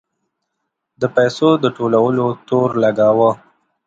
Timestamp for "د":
1.01-1.03, 1.63-1.65